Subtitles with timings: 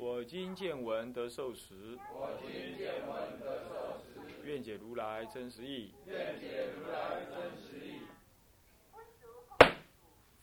[0.00, 1.98] 我今见闻得受持。
[2.12, 4.20] 我今见闻得受持。
[4.44, 5.92] 愿解如来真实义。
[6.06, 8.02] 愿解如来真实义。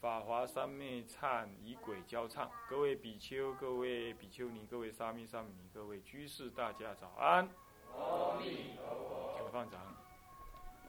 [0.01, 7.47] 法华三昧忏以鬼交唱，各位比丘、各位比丘尼、各位沙弥、沙弥尼、各位居士，大家早安。
[7.97, 9.35] 阿弥陀佛。
[9.37, 9.79] 请放掌。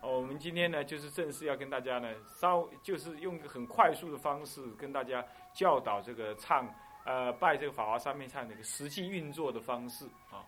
[0.03, 6.69] 哦，我们今天呢，就是正式要跟大家呢，稍就是用一个很快速的方式跟大家教导这个唱
[7.07, 10.45] 呃拜这个法华三昧忏的一个实际运作的方式啊。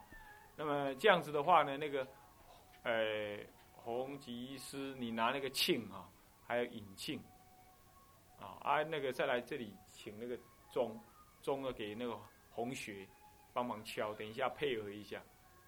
[0.56, 2.06] 那么这样子的话呢，那个
[2.82, 3.38] 呃
[3.72, 6.06] 红吉师，你拿那个磬啊，
[6.46, 7.18] 还有引磬。
[8.40, 10.38] 啊啊，那个再来这里，请那个
[10.70, 10.96] 钟
[11.42, 12.16] 钟呢给那个
[12.50, 13.04] 红学
[13.52, 15.20] 帮忙敲，等一下配合一下，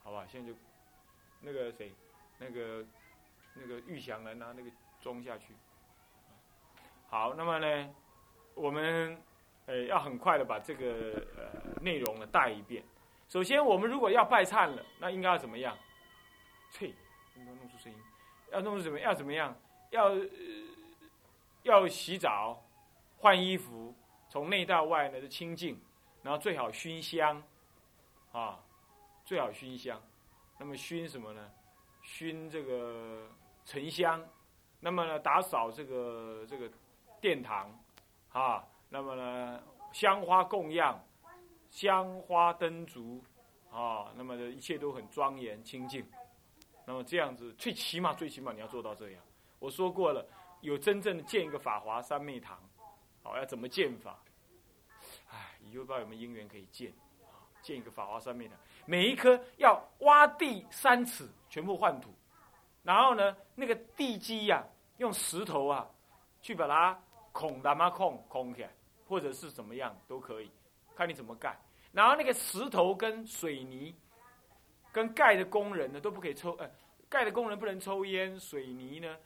[0.04, 0.24] 好吧？
[0.28, 0.56] 现在就
[1.40, 1.92] 那个谁，
[2.38, 2.86] 那个
[3.54, 4.70] 那个玉祥来拿那个
[5.00, 5.52] 钟下去。
[7.08, 7.94] 好，那么呢，
[8.54, 9.20] 我们
[9.66, 12.82] 呃要很快的把这个呃内容呢带一遍。
[13.28, 15.76] 首先，我们如果要拜忏了，那应该要怎么样？
[16.70, 16.88] 脆，
[17.36, 17.98] 应该弄出声音。
[18.52, 18.98] 要弄出怎么？
[19.00, 19.56] 要怎么样？
[19.90, 20.06] 要。
[20.06, 20.26] 呃
[21.64, 22.58] 要洗澡，
[23.18, 23.94] 换衣服，
[24.30, 25.78] 从内到外呢是清净，
[26.22, 27.36] 然后最好熏香，
[28.32, 28.58] 啊，
[29.26, 30.00] 最好熏香。
[30.58, 31.50] 那么熏什么呢？
[32.00, 33.28] 熏这个
[33.66, 34.26] 沉香。
[34.80, 36.66] 那么呢，打扫这个这个
[37.20, 37.70] 殿堂，
[38.32, 41.02] 啊，那么呢，香花供养，
[41.70, 43.24] 香花灯烛，
[43.70, 46.06] 啊，那么的一切都很庄严清净。
[46.84, 49.22] 那么这样子，最起码最起码你要做到这样。
[49.58, 50.26] 我说过了。
[50.62, 52.60] 有真正的建一个法华三昧堂，
[53.22, 54.22] 好，要怎么建法？
[55.30, 56.92] 唉，以后不知道有没有因缘可以建，
[57.62, 62.10] 建一个法华三昧堂，每一棵要挖地三尺，全部换土，
[62.82, 64.62] 然后呢，那个地基呀，
[64.98, 65.88] 用石头啊，
[66.42, 67.02] 去把它
[67.32, 68.70] 孔打嘛孔孔起来，
[69.10, 70.50] 或者是怎么样都可以，
[70.94, 71.60] 看你怎么盖。
[71.92, 73.94] 然后那个石头跟水泥，
[74.92, 76.70] 跟盖的工人呢都不可以抽，呃，
[77.08, 79.16] 盖的工人不能抽烟，水泥呢。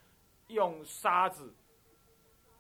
[0.49, 1.55] 用沙子，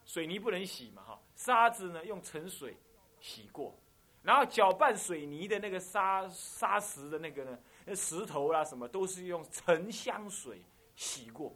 [0.06, 2.74] 水泥不能洗嘛哈，沙子呢用沉水
[3.20, 3.78] 洗过，
[4.22, 10.62] 然后搅拌水泥的那个沙沙石的那个呢，那石头啊什么都是用沉香水
[10.96, 11.54] 洗过，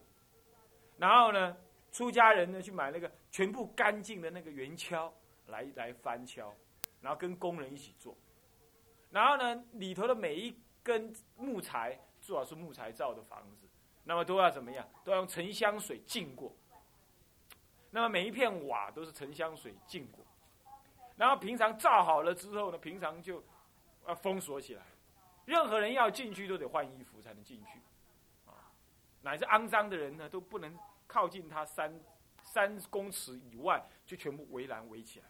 [0.99, 1.57] 然后呢，
[1.91, 5.11] 出家人呢去买那个全部干净的那个圆锹
[5.49, 6.55] 来来翻敲，
[7.01, 8.17] 然后跟工人一起做，
[9.11, 13.67] 然后呢里头的每一根木材最好是木材造的房子。
[14.05, 14.89] 那么都要怎么样？
[15.05, 16.57] 都要用沉香水浸过。
[17.91, 20.25] 那么每一片瓦都是沉香水浸过。
[21.17, 23.45] 然后平常造好了之后呢，平常就
[24.07, 24.83] 要封锁起来，
[25.45, 27.81] 任何人要进去都得换衣服才能进去。
[28.47, 28.73] 啊，
[29.21, 32.01] 乃至肮脏的人呢都不能靠近他三
[32.43, 35.27] 三公尺以外，就全部围栏围起来。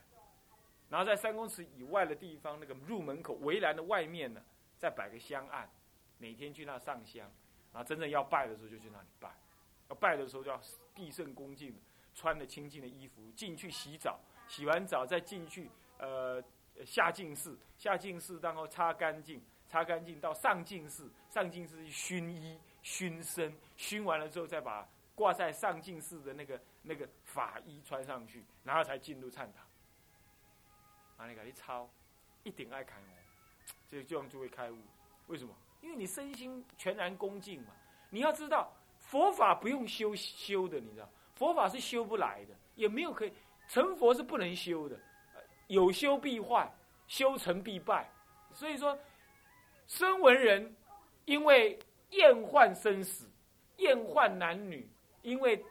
[0.89, 4.43] 然后在三公尺以外的地方，那个入门口围栏的外面呢，
[4.79, 5.71] 再摆个香案，
[6.19, 7.31] 每天去那上香。
[7.71, 9.29] 啊，真正要拜的时候就去那里拜，
[9.91, 10.59] 要拜的时候就要
[10.95, 11.79] 必胜恭敬，
[12.15, 14.19] 穿着清净的衣服进去洗澡，
[14.49, 16.43] 洗完澡再进去，呃，
[16.87, 29.68] 下净室，下净室然后擦干净，擦干净到上净室，上净室去熏衣、熏身，熏完了之后再把挂在上净室的那个那个法衣穿上去，然后才进入禅堂。
[31.19, 31.87] 啊，你赶紧抄，
[32.45, 33.05] 一定爱开悟，
[33.91, 34.79] 这这样就会开悟，
[35.27, 35.53] 为什么？
[35.83, 37.73] 因为你身心全然恭敬嘛，
[38.09, 43.33] 你要知道佛法不用修修的，你知道佛法是修不来的，也没有可以
[43.69, 44.99] 成佛是不能修的，
[45.67, 46.73] 有修必坏，
[47.07, 48.09] 修成必败。
[48.53, 48.99] 所以说，
[49.87, 50.75] 声闻人
[51.25, 51.79] 因为
[52.11, 53.29] 厌患生死，
[53.77, 54.89] 厌患男女，
[55.23, 55.65] 因为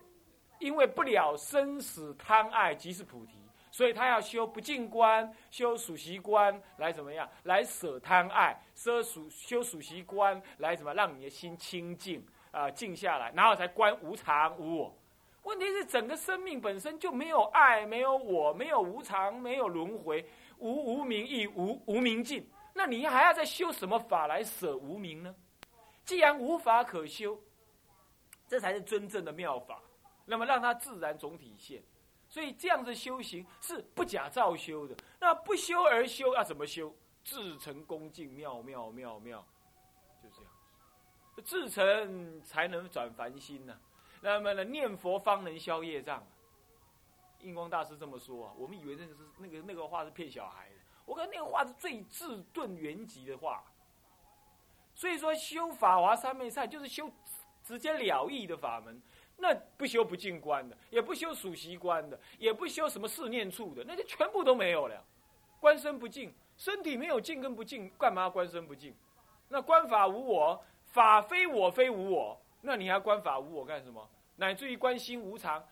[0.60, 3.38] 因为不了生死贪爱，即是菩提。
[3.78, 7.30] 所以他要修不净观，修属习观来怎么样？
[7.44, 14.98] 来舍贪爱，修属修属习观来怎么让你的心清净啊，静下来，然后才观无常无我。
[15.44, 20.28] 问题是整个生命本身就没有爱，没有我，没有无常，没有轮回，
[20.58, 22.50] 无无明亦无无明尽。
[22.74, 25.36] 那你还要再修什么法来舍无明呢？
[26.04, 27.40] 既然无法可修，
[28.48, 29.80] 这才是真正的妙法。
[30.26, 31.84] 那么让它自然总体现。
[32.38, 34.96] 所以这样子修行是不假造修的。
[35.20, 36.96] 那不修而修要怎么修？
[37.24, 39.44] 至诚恭敬，妙妙妙妙，
[40.22, 40.52] 就这样。
[41.44, 43.76] 至诚才能转凡心呢。
[44.22, 46.24] 那么呢，念佛方能消业障。
[47.40, 50.76] 印光大师这么说啊，我们以为那个是那个那个话是骗小孩的。
[51.08, 53.64] 我看那个话是最自顿圆寂的话。
[54.94, 57.12] 所以说，修法华三昧善就是修
[57.64, 59.02] 直接了义的法门。
[59.38, 65.04] 那不修不净观的，也不修属习观的，也不修什么四念处的，那就全部都没有了。
[65.60, 68.96] 观身不净，身体没有净跟不净，干嘛观身不净？
[69.48, 74.10] 那观法无我，法非我非无我，那你还观法无我干什么？
[74.36, 75.64] 乃至于观心无常，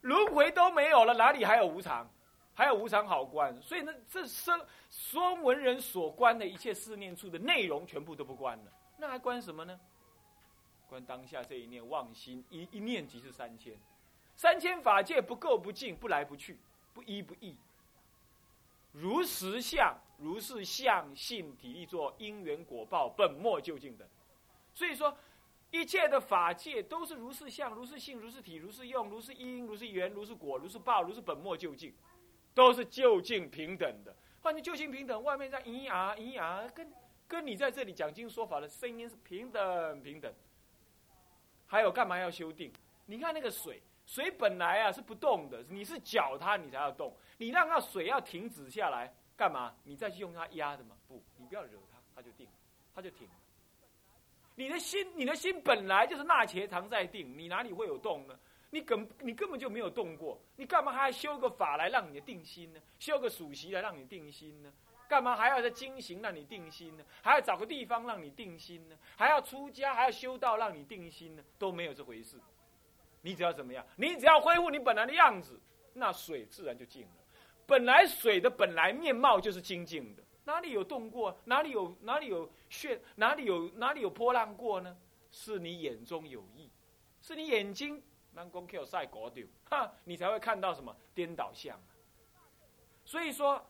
[0.00, 2.08] 轮回都没有了，哪里还有无常？
[2.56, 3.60] 还有无常好观？
[3.60, 9.78] 所以呢，这生说文人所观的一切四念处的内容，全部都不观了，那还观什么呢？
[10.88, 13.74] 观当下这一念妄心，一一念即是三千，
[14.36, 16.58] 三千法界不垢不净，不来不去，
[16.92, 17.56] 不依不异，
[18.92, 24.08] 如实相，如是相性体力作因缘果报本末究竟的。
[24.72, 25.16] 所以说，
[25.70, 31.92] 一切的法界都是如是相，如是性，如是体，如是用，如是因，如是缘，如是果，如是报，如是本末究竟，
[32.54, 34.14] 都是究竟平等的。
[34.42, 36.92] 换成究竟平等，外面在咿呀咿呀，跟
[37.26, 40.32] 跟你在这里讲经说法的声音是平等平等。
[41.74, 42.72] 还有干嘛要修定？
[43.04, 47.12] 你看那个水，水本来啊是不动的，你是搅它，你才要动。
[47.36, 49.74] 你让它水要停止下来，干嘛？
[49.82, 50.96] 你再去用它压的吗？
[51.08, 52.46] 不，你不要惹它，它就定，
[52.94, 53.28] 它就停。
[54.54, 58.38] 你的心，你的心本来就是那且常在定，你哪里会有动呢？
[58.70, 62.80] 你根你根本就没有动过，你干嘛还要修个法来让你的定心呢？
[63.00, 64.72] 修个属习来让你定心呢？
[65.14, 67.04] 干嘛还要在精行让你定心呢？
[67.22, 68.98] 还要找个地方让你定心呢？
[69.14, 71.44] 还要出家，还要修道让你定心呢？
[71.56, 72.36] 都没有这回事。
[73.20, 73.86] 你只要怎么样？
[73.94, 75.56] 你只要恢复你本来的样子，
[75.92, 77.14] 那水自然就净了。
[77.64, 81.38] 本来水的本来面貌就是清净的，哪里有动过？
[81.44, 83.00] 哪里有哪里有血？
[83.14, 84.96] 哪里有哪里有波浪过呢？
[85.30, 86.68] 是你眼中有意，
[87.22, 88.02] 是你眼睛
[88.32, 91.80] 南宫 Q 晒国丢，哈，你才会看到什么颠倒相。
[93.04, 93.64] 所以说。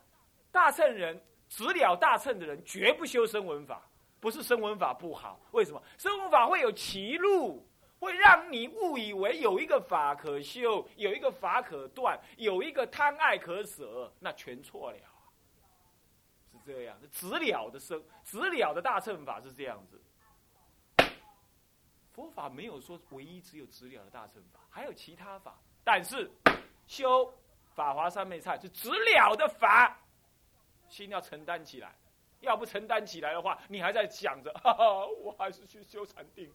[0.51, 3.81] 大乘人，直了大乘的人，绝不修声闻法。
[4.19, 5.79] 不是声闻法不好，为什么？
[5.99, 7.63] 声闻法会有歧路，
[7.99, 14.97] 会让你误以为有一个法可修，有一个法可断，有一个贪爱可舍，那全错了。
[16.51, 20.01] 是这样的，直了的生，直了的大乘法是这样子。
[22.13, 25.59] 佛法没有说唯一只有直了的大乘法，还有其他法。
[25.83, 26.31] 但是
[26.87, 27.31] 修
[27.75, 29.99] 法华三昧菜是直了的法。
[30.89, 31.95] 心要承担起来，
[32.41, 36.51] 要不承担起来的话，你还在想着， 哈哈，我还是去修禅定，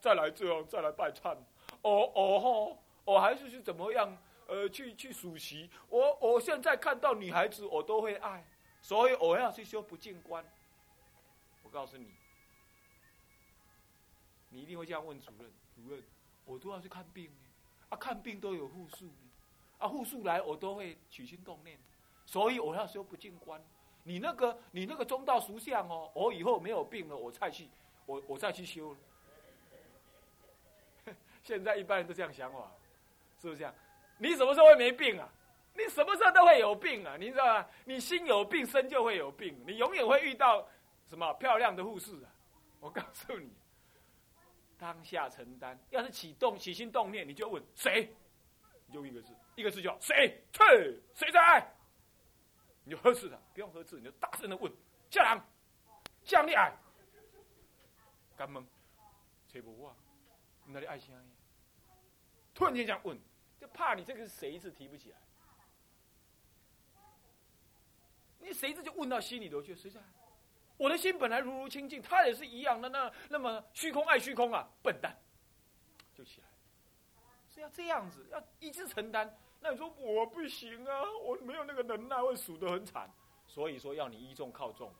[0.00, 1.36] 再来这样，再来拜忏，
[1.82, 4.16] 哦哦吼，我还是去怎么样，
[4.46, 8.44] 呃，去去数习，我我现在看到女孩子，我都会爱，
[8.80, 10.44] 所以我要去修不净观。
[11.62, 12.14] 我告诉你，
[14.50, 16.02] 你一定会这样问主任，主任，
[16.44, 17.30] 我都要去看病
[17.88, 19.10] 啊，看病都有护术
[19.78, 21.78] 啊，护术来我都会起心动念。
[22.26, 23.62] 所以我要修不净观，
[24.04, 27.68] 你那个你那个中道俗相哦，我以后没有病了，我再去，
[28.06, 28.94] 我我再去修。
[31.42, 32.70] 现在一般人都这样想法，
[33.40, 33.74] 是不是这样？
[34.18, 35.28] 你什么时候会没病啊？
[35.74, 37.16] 你什么时候都会有病啊？
[37.18, 37.66] 你知道吗？
[37.84, 39.58] 你心有病，身就会有病。
[39.66, 40.68] 你永远会遇到
[41.04, 42.30] 什么漂亮的护士啊？
[42.80, 43.50] 我告诉你，
[44.78, 45.78] 当下承担。
[45.90, 48.14] 要是启动起心动念，你就问谁？
[48.86, 50.40] 你就一个字，一个字叫谁？
[50.52, 50.60] 去，
[51.14, 51.74] 谁在爱？
[52.84, 54.70] 你就呵斥他，不用呵斥，你就大声的问：
[55.10, 55.40] 叫人，
[56.22, 56.72] 叫你爱，
[58.36, 58.66] 干闷，
[59.48, 59.96] 吹不话，
[60.66, 61.30] 哪里爱声音？
[62.54, 63.18] 突然间这样问，
[63.58, 65.16] 就怕你这个是谁字提不起来。
[68.38, 69.74] 你谁字就问到心里头去？
[69.74, 70.00] 谁在？
[70.76, 72.88] 我的心本来如如清净，他也是一样的。
[72.90, 75.16] 那那么虚空爱虚空啊，笨蛋，
[76.14, 76.46] 就起来，
[77.48, 79.34] 是要这样子，要一直承担。
[79.64, 80.92] 那你说我不行啊，
[81.22, 83.10] 我没有那个能耐，会数得很惨，
[83.46, 84.92] 所以说要你依重靠重，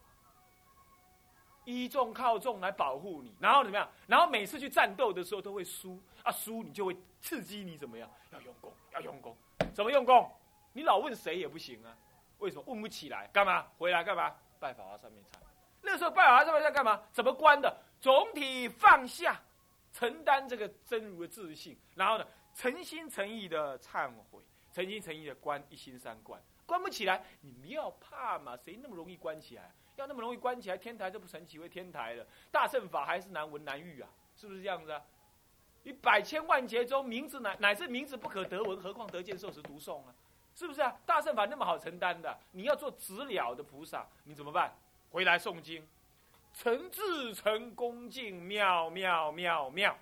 [1.67, 3.87] 依重靠重来保护你，然后怎么样？
[4.07, 8.11] 然后每次去战斗的时候都会输啊，输你就会刺激你怎么样？
[8.33, 9.37] 要用功，要用功，
[9.75, 10.33] 怎么用功？
[10.73, 11.95] 你老问谁也不行啊，
[12.39, 13.29] 为什么问不起来？
[13.35, 13.67] 干嘛？
[13.77, 14.35] 回来干嘛？
[14.59, 15.37] 拜法华上面忏。
[15.83, 17.03] 那时候拜法华上面在干嘛？
[17.13, 17.77] 怎么关的？
[18.01, 19.39] 总体放下，
[19.93, 24.43] 承担这个真如的自信，然后呢，诚心诚意的忏悔。
[24.75, 29.71] 诚心诚意的关一心三观，关不起来，你不要怕嘛，谁那么容易关起来？
[29.95, 32.27] 要那么容易关起来，天台都不成其为天台了。
[32.51, 35.01] 大乘法还是难闻难遇啊，是不是这样子啊？
[35.85, 40.15] 你百千万劫中，名字乃乃是名字不可得闻，何况得见受持读诵啊？
[40.57, 40.97] 是不是啊？
[41.07, 44.77] 大乘法那么好承担的，你要做直了的菩萨，你怎么办？
[45.11, 45.87] 回来诵经，
[46.53, 49.97] 诚至诚恭敬，妙妙妙妙，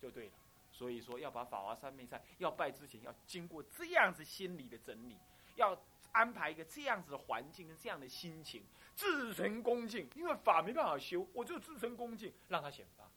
[0.00, 0.32] 就对了。
[0.76, 5.16] 所以说要把法华三昧菜要拜之前，要经过这样子心理的整理，
[5.54, 5.74] 要
[6.12, 8.62] 安排一个这样子的环境跟这样的心情，
[8.94, 10.06] 至诚恭敬。
[10.14, 13.10] 因为法没办法修，我就至诚恭敬，让它显发，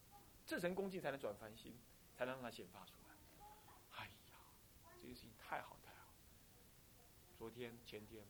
[0.46, 1.78] 至诚恭敬才能转凡心，
[2.16, 3.16] 才能让它显发出来。
[3.98, 4.40] 哎呀，
[5.02, 6.08] 这个事情太好太好。
[7.38, 8.24] 昨天前天。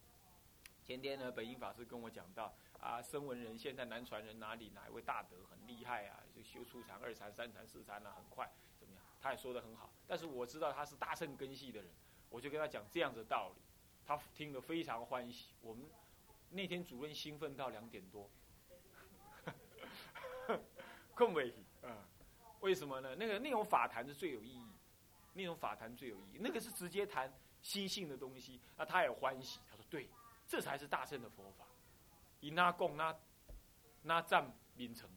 [0.83, 8.51] 前天呢，本英法师跟我讲到啊，声闻人现在南传人哪里哪一位大德很厉害啊，就修初禅、二禅、三禅、四禅啊，很快？
[9.19, 9.91] 他也说的很好。
[10.07, 11.91] 但是我知道他是大乘根系的人，
[12.29, 13.61] 我就跟他讲这样的道理，
[14.05, 15.53] 他听得非常欢喜。
[15.61, 15.85] 我们
[16.49, 18.29] 那天主任兴奋到两点多，
[21.13, 22.07] 更为啊？
[22.61, 23.15] 为什么呢？
[23.15, 24.71] 那个那种法坛是最有意义，
[25.33, 28.59] 那种法坛最有意义，那个是直接谈心性的东西。
[28.77, 30.09] 那他也欢喜，他说对。
[30.47, 31.63] 这才是大乘的佛法，
[32.39, 33.15] 以那供那
[34.01, 35.07] 那占名称，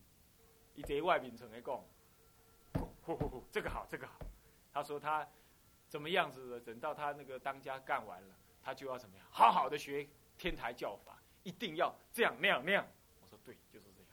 [0.74, 1.88] 以这外名称来供，
[3.16, 4.18] 呼呼呼，这个好，这个好。
[4.72, 5.26] 他说他
[5.88, 6.60] 怎么样子的？
[6.60, 9.26] 等到他那个当家干完了，他就要怎么样？
[9.30, 12.86] 好好的学天台教法，一定要这样那样那样。
[13.20, 14.08] 我说对，就是这样，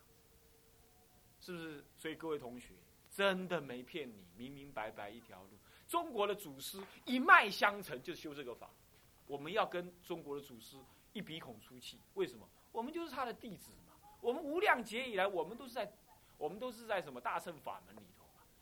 [1.39, 1.85] 是不是？
[1.97, 2.73] 所以各位同学，
[3.09, 5.49] 真的没骗你，明明白白一条路。
[5.87, 8.69] 中国的祖师一脉相承，就修这个法。
[9.25, 10.77] 我们要跟中国的祖师。
[11.11, 12.47] 一鼻孔出气，为什么？
[12.71, 13.93] 我们就是他的弟子嘛。
[14.21, 15.91] 我们无量劫以来，我们都是在，
[16.37, 18.18] 我们都是在什么大乘法门里头。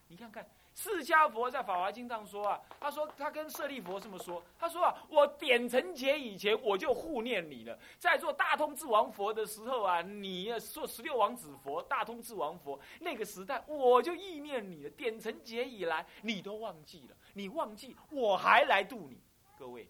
[0.10, 14.90] 你看看，释迦佛在《法华经》上说啊，他说他跟舍利佛这么说，他说啊，我点成劫以前我就护念你了，在做大通智王佛的时候啊，你做十六王子佛、大通智王佛那个时代，我就意念你了。
[14.92, 19.22] 点成劫以来，你都忘记了，你忘记我还来度你。
[19.60, 19.90] 各位，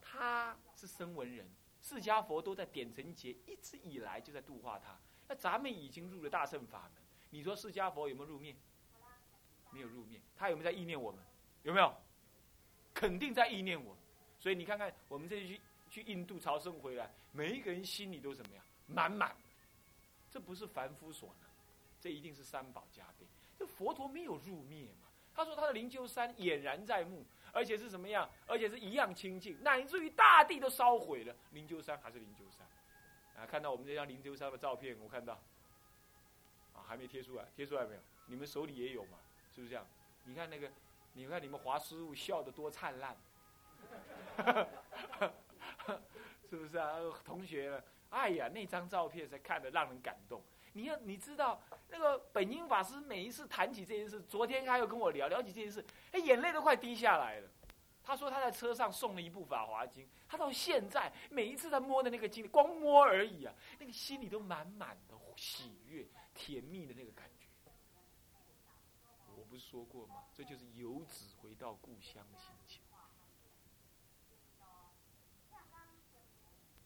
[0.00, 1.46] 他是声闻人。
[1.82, 4.98] 释迦佛都在点成劫，一直以来就在度化他。
[5.28, 8.56] 那咱们已经入了大乘法门，你说释迦佛有没有入面？
[9.70, 11.22] 没有入灭，他有没有在意念我们？
[11.62, 11.94] 有没有？
[12.94, 13.96] 肯定在意念我。
[14.38, 18.64] 所以你看看，我们这次去去印度朝圣回来，每一个人心里都怎么样？
[18.86, 19.34] 满满。
[20.30, 21.48] 这不是凡夫所能，
[22.00, 23.26] 这一定是三宝加倍。
[23.58, 25.08] 这佛陀没有入灭嘛？
[25.34, 27.24] 他说他的灵鹫山俨然在目。
[27.52, 28.28] 而且是什么样？
[28.46, 32.66] 而且是一样清净，乃至于大地都烧毁了，灵鹫山还是灵鹫山。
[33.34, 35.40] 啊，看到我们这张灵鹫山的照片，我看到，
[36.74, 38.00] 啊，还没贴出来，贴出来没有？
[38.26, 39.16] 你们手里也有嘛？
[39.56, 39.86] 是不是这样？
[40.24, 40.70] 你看那个，
[41.14, 43.16] 你看你们华师傅笑得多灿烂，
[46.50, 46.98] 是不是啊？
[47.24, 50.42] 同学，哎呀，那张照片才看得让人感动。
[50.74, 51.58] 你要你知道
[51.88, 55.82] 那个本英法师每一次谈起这件事，昨天他又跟我聊聊起这件事，
[56.12, 57.48] 哎，眼泪都快滴下来了。
[58.04, 67.35] 他说他在车上送了一部《法华经》，他到现在每一次他摸的那个经，光摸而已啊，那个心里都满满的喜悦、甜蜜的那个感觉。
[69.58, 70.24] 说过吗？
[70.34, 72.82] 这就是游子回到故乡的心情。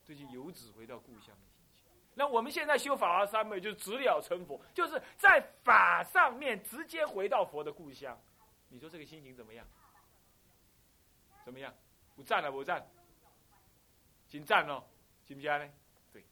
[0.04, 1.86] 这就游子回到故乡的心情。
[2.14, 8.20] 那我们现在修法华三昧，就是直了成佛，就是在法上面直接回到佛的故乡。
[8.68, 9.66] 你说这个心情怎么样？
[11.44, 11.72] 怎么样？
[12.16, 12.84] 不赞了不赞？
[14.28, 14.84] 请赞哦，
[15.24, 15.72] 行不行呢？
[16.12, 16.24] 对，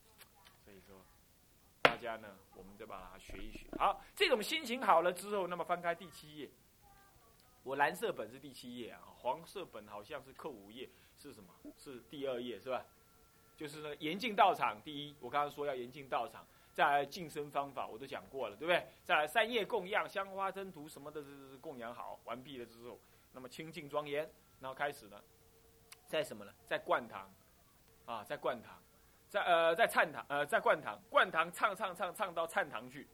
[0.65, 1.01] 所以说
[1.89, 3.67] 大家呢，我们再把它学一学。
[3.79, 6.51] 好，这种心情好了之后，那么翻开第七页，
[7.63, 11.49] 我蓝色本是第七页啊，黄色本好像是扣五页，是什么？
[11.79, 12.85] 是第二页是吧？
[13.57, 14.79] 就是呢，严禁道场。
[14.83, 16.47] 第一，我刚刚说要严禁道场。
[16.75, 18.87] 再来净身方法，我都讲过了，对不对？
[19.03, 21.25] 再来三叶供养，香花灯图什么的，
[21.61, 23.01] 供养好完毕了之后，
[23.33, 24.31] 那么清净庄严，
[24.61, 25.21] 然后开始呢，
[26.07, 26.53] 在什么呢？
[26.67, 27.35] 在灌堂，
[28.05, 28.81] 啊，在灌堂，
[29.29, 33.07] 在呃，在忏堂，呃，在灌堂，灌堂唱唱唱唱到忏堂去，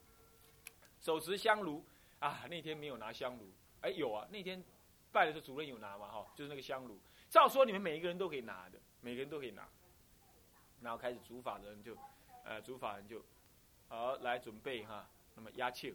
[1.00, 1.84] 手持香炉
[2.20, 4.62] 啊，那天没有拿香炉，哎，有啊，那天
[5.10, 6.98] 拜的时候主任有拿嘛，哈，就是那个香炉。
[7.28, 9.68] 照说你们每一个人都可以拿的，每个人都可以拿。
[10.80, 11.96] 然后开始主法的人就，
[12.44, 13.24] 呃，主法人就，
[13.88, 15.94] 好来准备哈，那么压气，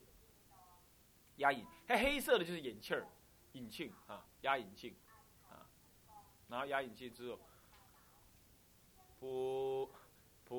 [1.37, 3.05] 压引，黑黑色的就是引气儿，
[3.51, 4.97] 引气啊，压引气，
[5.47, 5.63] 啊，
[6.47, 7.39] 然后压引气之后，
[9.19, 9.91] 普
[10.49, 10.57] 普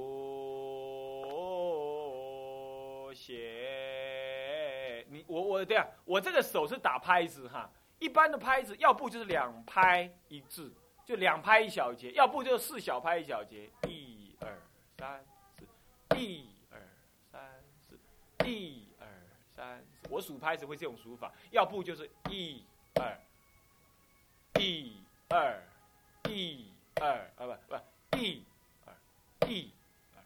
[3.12, 7.68] 写，你我我对啊，我这个手是打拍子哈，
[7.98, 10.72] 一般的拍子要不就是两拍一字，
[11.04, 14.56] 就两拍一小节，要不就四小拍一小节，一二。
[14.96, 15.24] 三
[15.58, 15.66] 四，
[16.16, 16.78] 一二
[17.32, 17.40] 三
[17.80, 17.98] 四，
[18.46, 19.06] 一二
[19.50, 20.08] 三四。
[20.08, 22.62] 我数拍子会这种数法，要不就是一
[22.94, 23.18] 二，
[24.60, 25.60] 一二，
[26.28, 26.70] 一
[27.00, 27.76] 二，啊不不，
[28.18, 28.44] 一
[28.84, 28.94] 二，
[29.48, 29.72] 一
[30.14, 30.22] 二，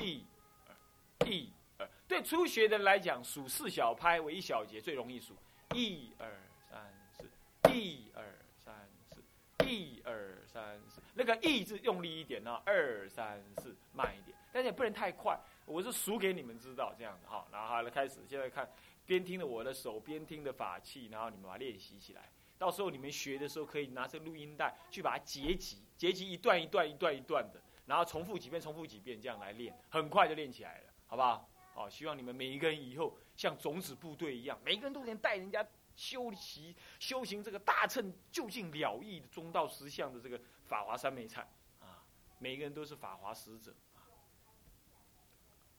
[0.00, 0.24] 一
[0.68, 1.88] 二，一二。
[2.12, 5.34] 对初学的来讲，数四小拍为一小节最容易数，
[5.74, 6.30] 一二
[6.68, 7.24] 三四，
[7.72, 8.22] 一二
[8.54, 8.74] 三
[9.08, 9.24] 四，
[9.66, 11.00] 一二三四。
[11.14, 15.40] 那个“一”字用力一点呢，二三四慢一点，但是也不能太快。
[15.64, 17.46] 我是数给你们知道这样子哈。
[17.50, 18.70] 然后好了，开始现在看，
[19.06, 22.28] 边听着我的手，边听着法器，然后你们把它练习起来。
[22.58, 31.48] 到时候你们学的时候，可以拿着录音带去把它截集，截集一段一段一段一段的，然后重复几遍，重复几遍，这样来练，很快就练起来了，好不好？
[31.74, 41.40] 好，希望你们每一个人以后像种子部队一样，每个人都能带人家修习、修行这个大乘究竟了义的中道实相的这个法华三昧忏
[41.80, 42.04] 啊！
[42.38, 43.74] 每一个人都是法华使者，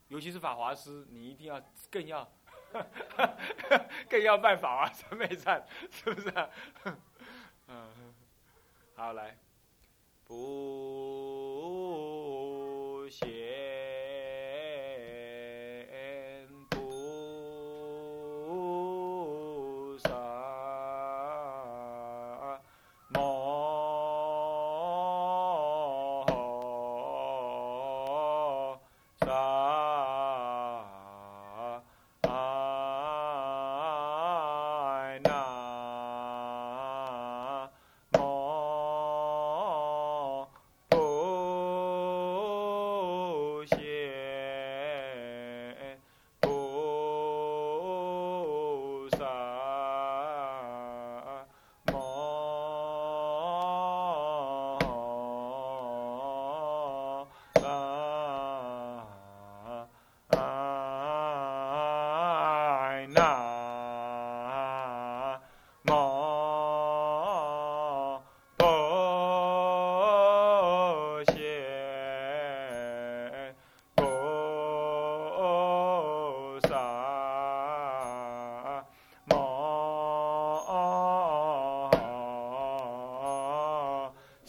[0.07, 2.31] 尤其是法华师，你一定要更要
[4.09, 6.33] 更要办法华三昧忏，是不是？
[7.67, 8.13] 嗯，
[8.95, 9.37] 好来，
[10.25, 10.35] 不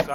[0.05, 0.15] 在，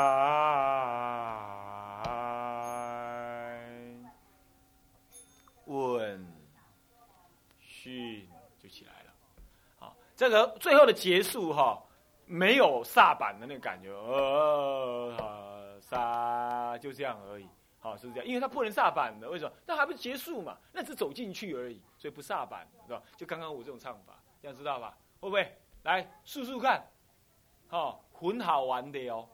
[5.65, 6.25] 混，
[7.59, 9.11] 训就起来了。
[9.79, 9.95] 好。
[10.15, 11.81] 这个最后的结束哈，
[12.25, 17.47] 没有煞板的那个感觉，呃，煞就这样而已，
[17.79, 19.51] 好是不是这样，因为它不能煞板的，为什么？
[19.65, 20.55] 那还不是结束嘛？
[20.71, 23.01] 那只走进去而已，所以不煞板，是吧？
[23.17, 24.95] 就刚刚我这种唱法，这样知道吧？
[25.19, 25.57] 会不会？
[25.83, 26.85] 来数数看，
[27.67, 29.27] 好，很好玩的哦，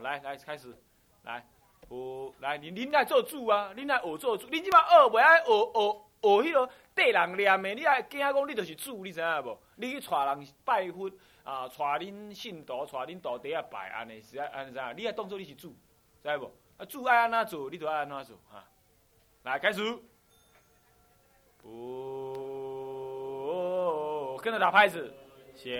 [0.00, 0.76] 来来开始，
[1.22, 1.46] 来，
[1.88, 6.06] 我来，你您来做主啊，您来我做主，你即马学袂爱学学。
[6.22, 9.58] 学迄个缀人念的，你爱惊讲你就是主，你知影无？
[9.76, 11.10] 你去带人拜佛
[11.44, 14.82] 啊，带恁信徒，带恁道弟啊拜，安尼是安尼怎？
[14.98, 15.74] 你爱当做你是主，
[16.22, 16.52] 知无？
[16.76, 18.62] 啊，主爱安怎做，你就爱安怎做哈。
[19.44, 19.80] 来，开始。
[21.62, 21.68] 哦，
[24.42, 25.10] 跟着打拍子，
[25.54, 25.72] 先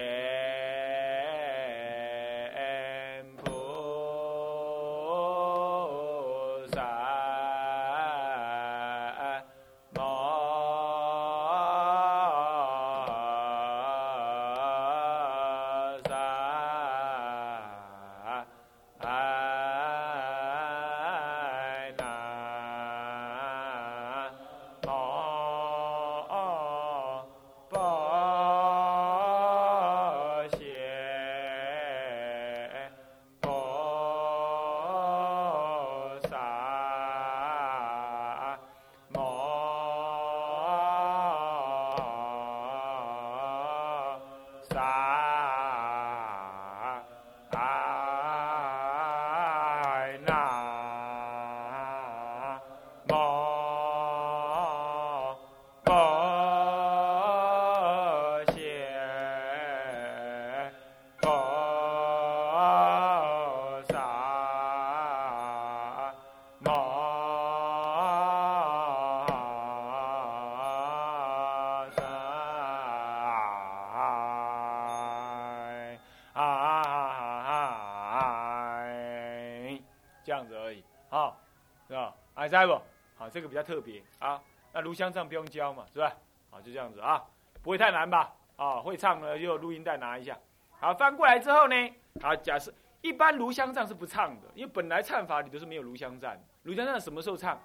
[80.40, 81.38] 这样子而已，好，
[81.86, 82.14] 对吧？
[82.34, 82.72] 还在不？
[83.18, 84.40] 好，这个比较特别啊。
[84.72, 86.16] 那炉香唱不用教嘛，是吧？
[86.50, 87.22] 好，就这样子啊，
[87.62, 88.32] 不会太难吧？
[88.56, 90.38] 啊，会唱呢就录音带拿一下。
[90.70, 91.74] 好，翻过来之后呢，
[92.22, 92.72] 好，假设
[93.02, 96.42] 一般炉香赞是不唱的，因为本来唱法里都是没有炉香赞。
[96.62, 97.60] 炉香赞什么时候唱？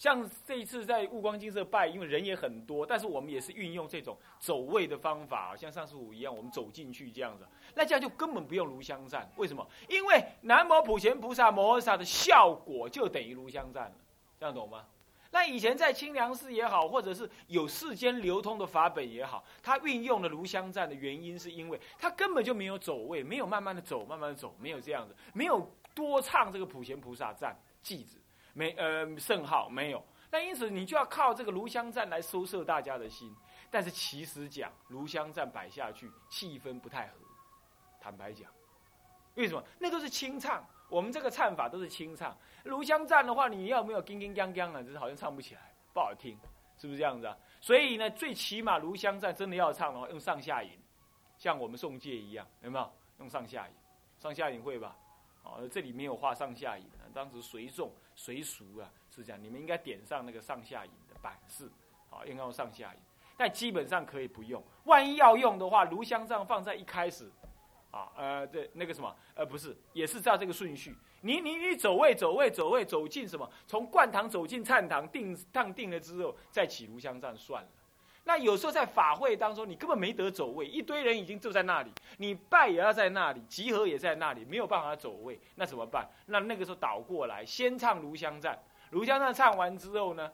[0.00, 9.30] 像这一次在悟光金色拜，因为人也很多，但是我们也是运用这种走位的方法，像上次五一样，我们走进去这样子，那这样就根本不用炉香赞。
[9.36, 9.68] 为什么？
[9.90, 13.94] 因为南无普贤菩萨摩诃萨的效果就等于炉香赞了，
[14.38, 14.86] 这样懂吗？
[15.32, 28.16] 那以前在清凉寺也好，或者是有世间流通的法本也好，他运用了炉香赞的原因，是因为他根本就没有走位，没有慢慢的走，慢慢的走，没有这样子，没有多唱这个普贤菩萨赞偈子，
[28.52, 30.04] 没呃圣号没有。
[30.30, 33.34] 那因此你就要靠这个炉香赞来收摄大家的心。
[33.70, 37.14] 但是其实讲炉香赞摆下去，气氛不太合。
[38.00, 38.50] 坦白讲，
[39.34, 39.62] 为什么？
[39.78, 40.64] 那都是清唱。
[40.88, 46.36] 我们这个唱法都是清唱，炉香赞的话，你要没有叮叮当当啊，就是好像唱不起来，不好听，
[46.76, 47.36] 是不是这样子啊？
[47.60, 50.70] 所以呢，最起码炉香赞真的要唱的话，用上下引，
[51.38, 52.92] 像我们诵戒一样，有没有？
[53.20, 53.74] 用上下引，
[54.18, 54.96] 上下引会吧？
[55.44, 56.84] 哦，这里没有画上下引，
[57.14, 57.88] 当时随诵
[58.22, 59.42] 随熟啊，是这样。
[59.42, 61.64] 你们应该点上那个上下引的版式，
[62.10, 63.00] 啊，应该用上下引，
[63.34, 64.62] 但基本上可以不用。
[64.84, 67.30] 万一要用的话，炉香赞放在一开始。
[67.90, 70.94] 啊，呃，对，那个什么，呃，不是，也是照这个顺序。
[71.22, 73.50] 你你你走位走位走位走进什么？
[73.66, 77.68] 从灌堂走进禅堂，定当定了之后，再起炉香站算了。
[78.24, 86.08] 那有时候在法会当中，你根本没得走位，一堆人已经坐在那里，你拜也要在那里，集合也在那里，没有办法走位，那怎么办？
[86.26, 88.58] 那那个时候倒过来，先唱炉香站，
[88.90, 90.30] 炉香站唱完之后呢，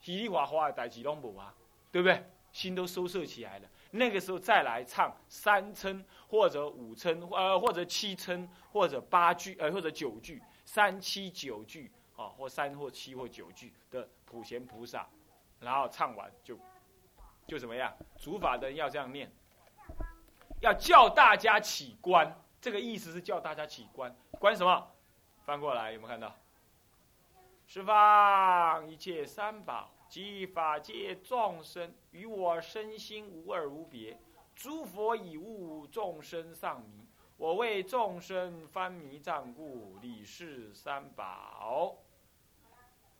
[0.00, 1.52] 稀里哗哗的带几龙补啊，
[1.90, 2.24] 对不对？
[2.52, 3.68] 心都收摄起来了。
[3.90, 15.06] 那个时候再来唱三称或者五称，呃，或者七称或者八句，呃，或者九句，三七九句啊，或三或七或九句的普贤菩萨，
[15.58, 16.56] 然后唱完就
[17.46, 17.94] 就怎么样？
[18.18, 19.30] 主法的人要这样念，
[20.60, 24.90] 要叫大家起观，这个意思是叫大家起观，观什么？
[25.44, 26.34] 翻过来有没有看到？
[27.66, 29.90] 释放一切三宝。
[30.06, 34.16] 即法界众生与我身心无二无别，
[34.54, 41.96] 诸佛以悟众生丧迷，我为众生翻迷障故，理事三宝。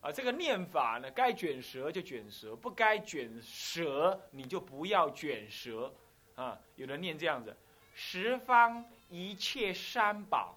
[0.05, 5.91] 啊，这个念法呢，该卷舌就卷舌，不该卷舌你就不要卷舌。
[6.35, 7.57] 啊，有人念这样子：
[7.95, 10.55] 十方一切三宝，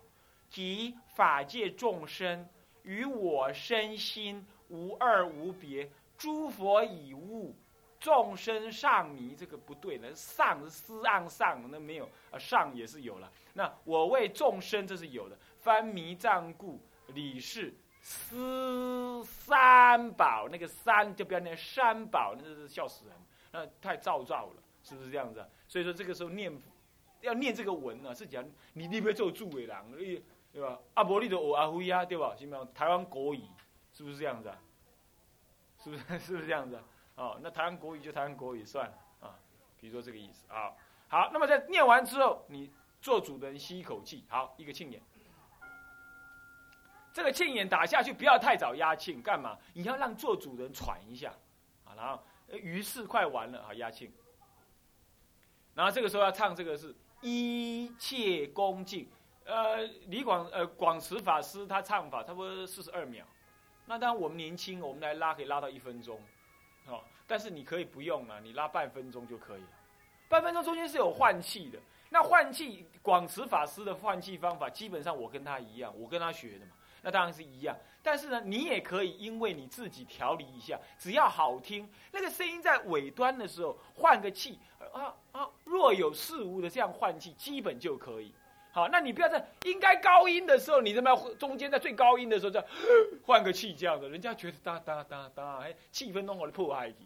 [0.49, 2.45] 即法界众生
[2.83, 5.89] 与我身心无二无别。
[6.17, 7.55] 诸佛以悟，
[8.01, 10.13] 众生上迷，这个不对了。
[10.13, 13.31] 上是思岸上，那没有啊，上也是有了。
[13.53, 15.37] 那我为众生，这是有的。
[15.59, 16.81] 翻迷障故，
[17.13, 23.15] 理事思三宝，那个三就不要念三宝，那是笑死人，
[23.51, 25.45] 那太造造了，是不是这样子？
[25.67, 26.51] 所以说这个时候念，
[27.21, 30.79] 要念这个文呢，是讲你你不要做诸位人，对吧？
[30.95, 32.35] 阿伯利的我阿辉啊，对吧？
[32.35, 32.73] 行不行？
[32.73, 33.43] 台湾国语
[33.91, 34.59] 是不是这样子啊？
[35.83, 36.79] 是不是是不是这样子？
[37.15, 39.37] 哦，那台湾国语就台湾国语算了啊。
[39.79, 40.73] 比如说这个意思啊。
[41.09, 45.01] 好，那么在念完之后，你做主的人吸一口气，好，一个庆典。
[47.17, 49.57] 这个庆眼打下去，不要太早压庆，干嘛？
[49.73, 51.33] 你要让做主人喘一下
[51.83, 51.95] 啊。
[51.95, 54.13] 然后，于是快完了啊，压庆。
[55.73, 59.09] 然后这个时候要唱这个是一切恭敬。
[59.45, 63.25] 呃，李广呃广慈法师他唱法差不多四十二秒。
[63.87, 66.21] 那当然，我们年轻，我们来拉可以拉到一分钟，
[66.85, 69.69] 哦，但是你可以不用了，你拉半分钟就可以了。
[70.29, 71.79] 半分钟中间是有换气的，
[72.11, 76.71] 那换气广慈法师的换气方法，基本上我跟他一样，我跟他学的嘛，
[77.07, 77.73] 那当然是一样。
[78.03, 84.59] 但是呢，你也可以因为你自己调理一下，只要好听，那个声音在尾端的时候换个气，
[84.93, 88.33] 啊啊，若有似无的这样换气，基本就可以。
[88.73, 92.67] 好，那你不要在应该高音的时候，你怎么样中间在最高音的时候这样
[93.25, 96.97] 换个气这样的，人家觉得哒哒哒哒，哎，气氛弄好的破坏去。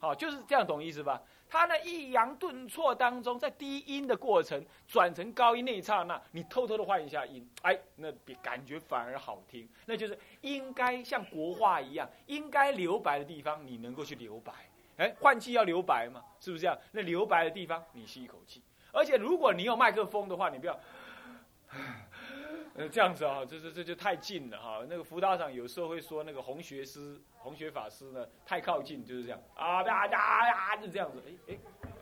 [0.00, 1.22] 好，就是这样，懂意思吧？
[1.48, 9.68] 他呢抑扬顿挫当中，在低音的过程转成高音那一刹那，你偷偷的换一下音，哎，那比感觉反而好听。
[9.84, 14.52] 那就是应该像国画一样，应该留白的地方，你能够去留白。
[14.96, 16.78] 哎，换气要留白嘛，是不是这样？
[16.92, 18.62] 那留白的地方，你吸一口气。
[18.92, 20.80] 而且如果你有麦克风的话，你不要。
[22.80, 24.82] 呃，这样子啊，这这这就太近了哈。
[24.88, 31.22] 那个辅导长有时候会说，那个红学师、红学法师呢，太靠近就是这样啊呀呀呀，就这样子。
[31.26, 31.58] 哎哎，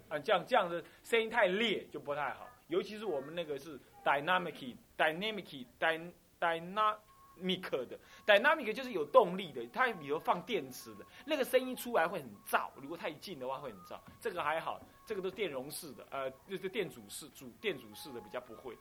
[0.09, 2.49] 啊，这样这样子声音太烈就不太好。
[2.69, 12.69] 尤其是我们那个是 dynamic、dynamic、dy dynamic 的 dynamic 就是有动力的，它比如放电池的，那个声音出来会很燥。
[12.77, 13.99] 如果太近的话会很燥。
[14.21, 18.79] 这个还好，这个都电容式的，呃，就是电阻式主电阻式的比较不会。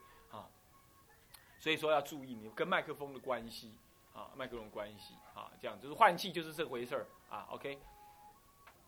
[1.60, 3.72] 所以说要注意你跟麦克风的关系
[4.13, 7.48] 啊，麦克风关系啊，这样就是换气就是这回事儿啊。
[7.52, 7.78] OK，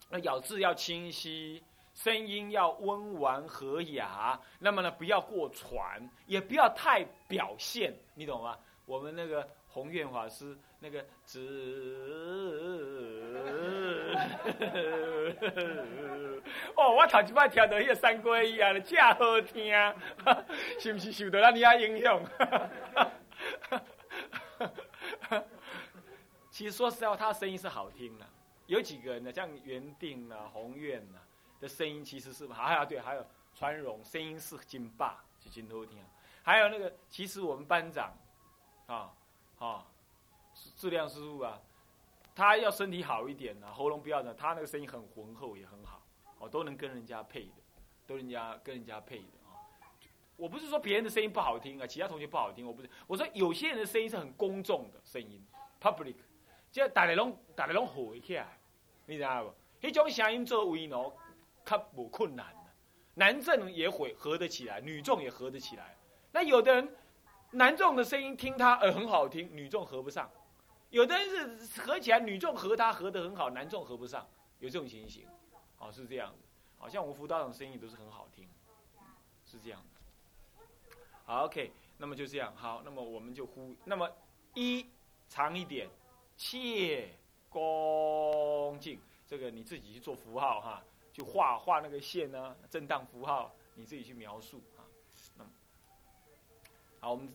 [0.09, 8.57] 那咬字要清晰，声音要温婉和雅，那么呢不要过喘，也不要太表现，你懂吗？
[8.85, 13.18] 我们那个宏愿法师那个只
[16.75, 19.73] 哦，我头一摆听到迄个三归一啊，真好听，
[20.79, 22.23] 是不是受到咱遐影响？
[26.51, 28.25] 其实说实话，他的声音是好听的。
[28.67, 31.23] 有几个人呢，像原定啊、宏愿啊
[31.59, 35.97] 的声音，其实是还有对，还有川荣声音是金霸，是金好听。
[36.43, 38.13] 还有那个，其实我们班长
[38.87, 39.11] 啊
[39.59, 39.85] 啊，
[40.75, 41.59] 质量师傅啊，
[42.39, 46.01] 他要身体好一点呢，喉咙不要的，他那个声音很浑厚，也很好，
[46.37, 47.61] 哦，都能跟人家配的，
[48.07, 49.59] 都人家跟人家配的啊。
[50.37, 55.45] 我不是说别人的声音不好听啊，其他同学不好听，我不是，我说有些人的声音是很公众的声音
[55.81, 56.15] ，public，
[56.71, 58.57] 即大家拢大家拢合起来。
[59.05, 59.53] 你知道不？
[59.85, 60.95] 迄种声音做为呢，
[61.65, 62.71] 较无困难的。
[63.15, 65.97] 男众也会合得起来，女众也合得起来。
[66.31, 66.95] 那有的人，
[67.51, 70.25] 男众的声音听他呃很好听，女众合不上；
[70.89, 74.27] 有的人是合起来，女众合他合得很好，男众合不上，
[74.59, 75.25] 有这种情形。
[75.77, 76.37] 哦，是这样的。
[76.77, 78.47] 好像我们辅导长声音都是很好听，
[79.45, 80.63] 是这样的。
[81.25, 82.55] 好，OK，那么就这样。
[82.55, 83.75] 好，那么我们就呼。
[83.85, 84.09] 那么
[84.55, 84.85] 一
[85.27, 85.89] 长一点，
[86.37, 87.09] 切。
[87.51, 94.85] 恭敬，这个你自己去做符号哈，去画画那个线呢，震荡符号，你自己去描述啊。
[95.35, 95.49] 那么
[96.99, 97.33] 好，我们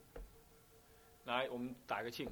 [1.25, 2.31] 来，我们打个庆。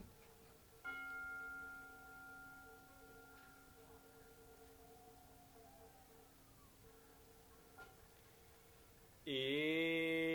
[9.25, 10.32] 一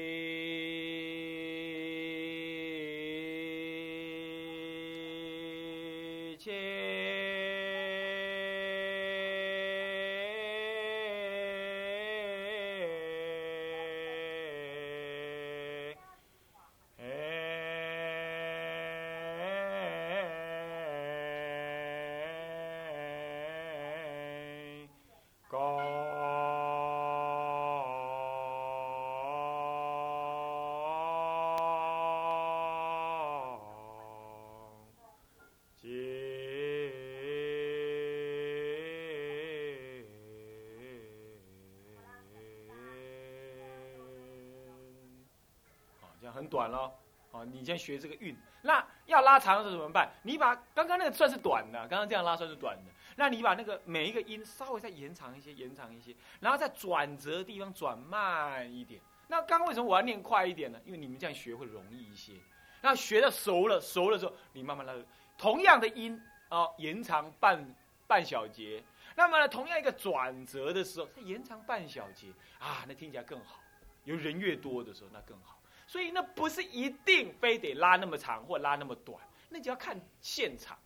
[46.38, 46.90] 很短了，
[47.32, 50.10] 哦，你先学这个韵，那要拉长的时候怎么办？
[50.22, 59.02] 你把刚刚那个算是短的，刚刚这样拉算是短的，那你把那个每一个音稍微再延长一些，延长一些，然后在转折的地方转慢一点。
[59.28, 60.80] 那刚刚为什么我要念快一点呢？
[60.86, 62.34] 因为你们这样学会容易一些。
[62.82, 64.94] 那学的熟了，熟了之后，你慢慢拉，
[65.38, 67.76] 同样的音啊，延长半
[68.08, 68.82] 半小节。
[69.16, 72.28] 那么呢，同样一个转折的时候，再延长半小节
[72.60, 73.60] 啊，那听起来更好。
[74.06, 75.57] 有人越多的时候，那更好。
[75.88, 80.78] 所以那不是一定非得拉那么长或拉那么短，那就要看现场。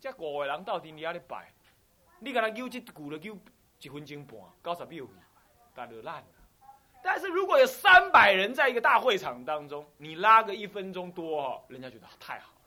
[0.00, 1.48] 这五个人到底你要你摆，
[2.18, 3.38] 你给他揪这鼓了揪
[3.78, 5.06] 一分钟半，九十秒，
[5.72, 6.26] 干就烂了。
[7.00, 12.60] 但是如果有三百人在一个大会场当中，你拉个一分钟多哦，人家觉得太好了，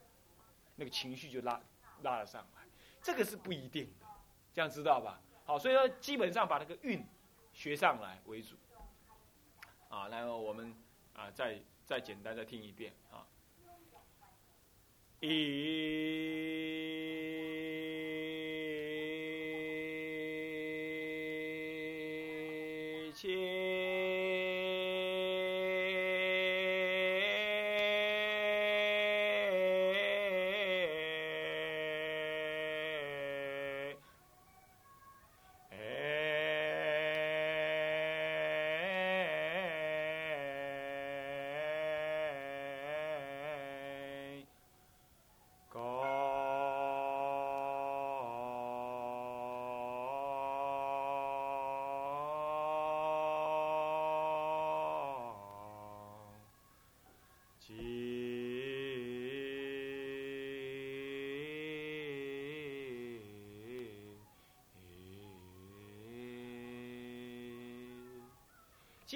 [0.78, 1.60] 那个情绪就拉
[2.04, 2.62] 拉了上来。
[3.02, 4.08] 这个是不一定的，
[4.54, 5.20] 这样知道吧？
[5.44, 7.06] 好，所以说基本上把那个韵
[7.52, 8.56] 学上来为主。
[9.90, 10.74] 啊，然后我们。
[11.16, 13.26] 啊，再再简单再听一遍啊！
[15.22, 15.28] 一
[23.14, 23.75] 切。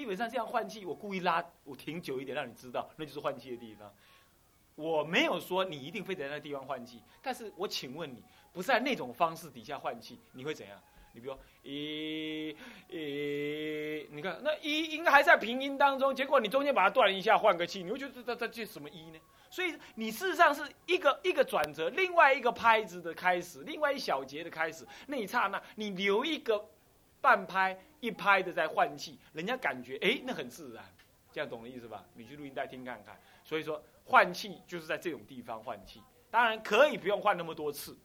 [0.00, 3.92] 基本上这样换气，我故意拉我停久一点，让你知道那就是换气的地方。
[4.74, 10.80] 我没有说你一定非得在那地方换气，但是我请问你，不在那种方式底下换气，你会怎样？
[11.12, 12.48] 你比如一，
[12.88, 19.18] 一，你看那一应该还在平音当中，结果你中间把它断一下，换个气，你会觉得这这这什么一呢？
[19.50, 26.64] 所以你事实上是一个一个转折，另外一个拍子的开始，另外一小节的开始，那一刹那你留一个
[27.20, 27.78] 半拍。
[28.00, 30.84] 一拍的在换气，人家感觉哎，那很自然，
[31.32, 32.04] 这样懂的意思吧？
[32.14, 33.18] 你去录音带听看看。
[33.44, 37.96] 所以说换气就是在这种地方换气，当然可以不用换那么多次，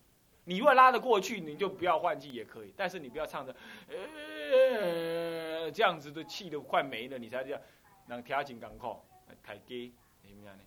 [0.44, 3.56] 你如果拉得过去，你就不要换气也可以，但是你不要唱的，
[3.88, 7.62] 呃，这样子的气都快没了，你才这样，
[8.08, 9.06] 让调紧港口，
[9.44, 10.64] 太低，怎么样呢？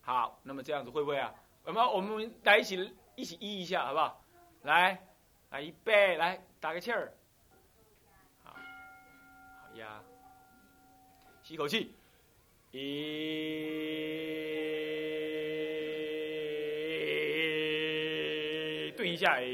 [0.00, 1.34] 好，那么这样子会不会啊？
[1.64, 4.22] 我们我们来一起一起一一下，好不好？
[4.62, 5.00] 来，
[5.50, 7.12] 来预备，来打个气儿，
[9.78, 10.02] 呀，
[11.42, 11.94] 吸口气，
[12.70, 12.78] 一，
[18.96, 19.46] 对一下，一，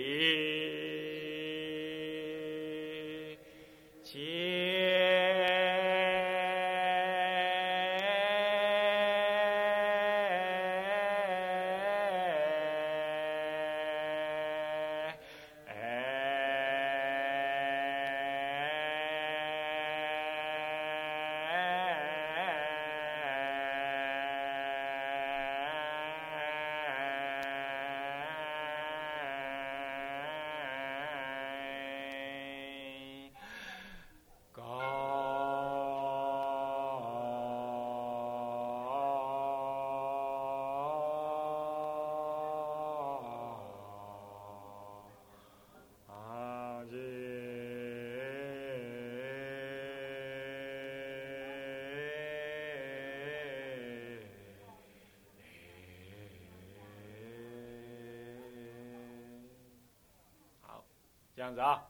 [61.43, 61.85] 这样子啊，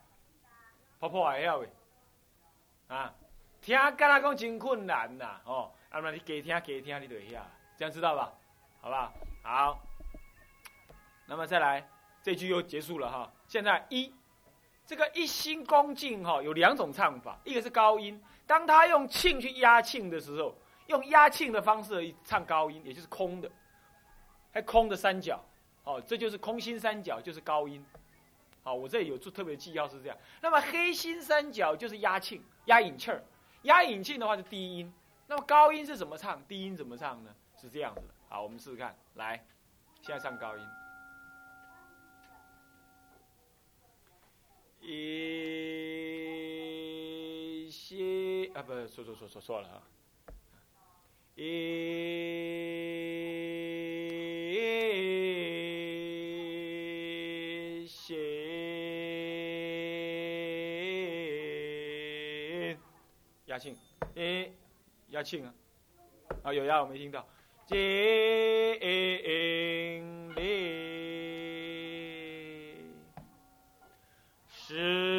[0.99, 1.69] 破破还晓喂，
[2.89, 3.13] 啊，
[3.61, 8.33] 听跟他讲真困难呐，哦，啊，那你加听加听，你就会晓，这样知道吧？
[8.81, 8.95] 好不
[9.47, 9.79] 好？
[11.27, 11.87] 那么再来，
[12.23, 13.31] 这句又结束了哈。
[13.47, 14.15] 现在一，
[14.87, 20.55] 这个一心恭敬哈，有两种唱法，一个是高音，当他用磬去压磬的时候，
[20.87, 23.51] 用压磬的方式唱高音，也就是空的，
[24.51, 25.39] 还空的三角，
[25.85, 27.85] 哦，这就是空心三角，就是高音。
[28.63, 30.17] 好，我这里有做特别的记号是这样。
[30.41, 33.23] 那么黑心三角就是压磬、压引气儿，
[33.63, 34.93] 压引磬的话是低音。
[35.27, 36.41] 那么高音是怎么唱？
[36.47, 37.35] 低音怎么唱呢？
[37.61, 38.15] 是这样子的。
[38.29, 38.97] 好，我们试试看。
[39.15, 39.45] 来，
[40.01, 40.65] 现在唱高音。
[44.81, 44.91] 一
[47.71, 49.83] 些啊，不，说错错错错了啊。
[51.35, 51.43] 一
[63.53, 63.77] 压庆，
[64.15, 64.51] 诶，
[65.11, 65.53] 压庆啊，
[66.43, 67.29] 啊有压我没听到。
[67.67, 67.77] 精
[70.35, 70.41] 灵，
[74.49, 75.12] 十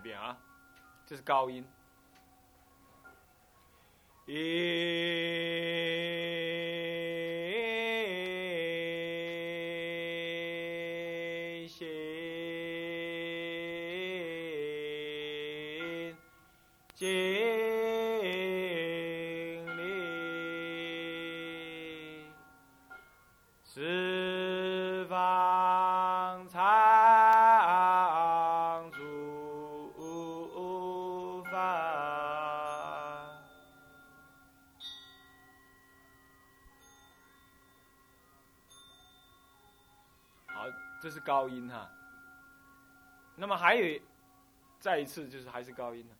[0.00, 0.34] 一遍啊，
[1.04, 1.62] 这是高音。
[41.20, 41.90] 高音哈。
[43.36, 44.00] 那么还有，
[44.78, 46.14] 再一次就是还是高音呢。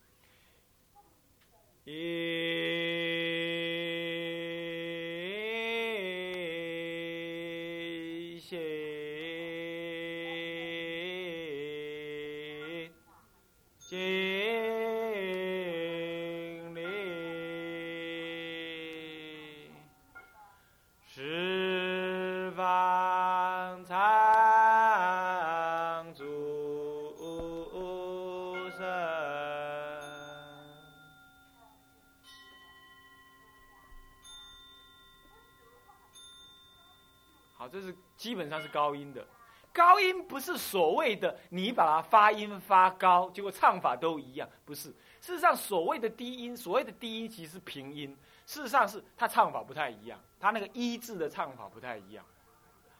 [37.71, 39.27] 这是基本上是高音的。
[39.73, 44.89] 高音不是所谓的你把它发音发高，结果唱法都一样，不是。
[45.21, 48.17] 事实上，所谓的低音，所谓的低音其实是平音，
[48.47, 52.25] 事实上是它唱法不太一样，它那个一字的唱法不太一样，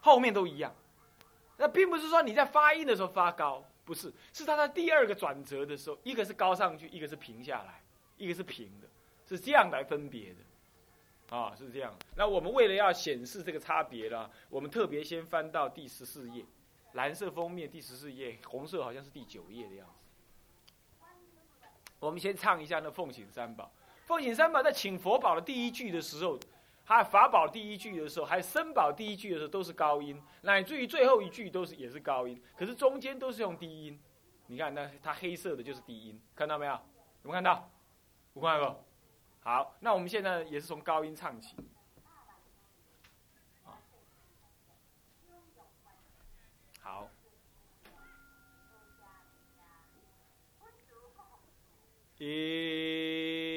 [0.01, 0.73] 后面都一样。
[1.57, 7.83] 那并不是说你在发音的时候发高，不是，是它的第二个转折的时候，一个是高上去，一个是平下来，
[8.17, 8.87] 一个是平的，
[9.27, 10.37] 是这样来分别的，
[11.31, 11.95] 啊，是这样。
[12.17, 16.45] 那我们为了要显示这个差别呢，我们特别先翻到第十四页，
[16.93, 19.95] 蓝色封面第十四页，红色好像是第九页的样子。
[22.01, 23.65] 我们先唱一下那《奉请三宝》。
[24.07, 26.39] 《奉请三宝》在请佛宝的第一句的时候，
[26.85, 32.43] 还法宝第一句的时候，还有僧宝第一句的时候，都是高音，乃至于最后一句都是也是高音。
[32.57, 34.01] 可是中间都是用低音。
[34.47, 36.73] 你看，那它黑色的就是低音，看到没有？
[36.73, 36.81] 有
[37.23, 37.71] 没有看到？
[38.35, 38.85] 有看到？
[39.43, 41.57] 好，那我们现在也是从高音唱起。
[46.83, 47.09] 好。
[52.19, 53.50] 一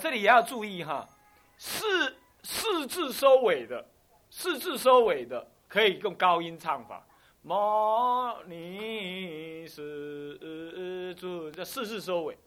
[0.00, 1.06] 这里也要注意哈，
[1.58, 3.86] 四四字收尾的，
[4.30, 7.06] 四字收尾的可以用高音唱法。
[7.42, 12.38] 摩尼世尊，这四字收尾。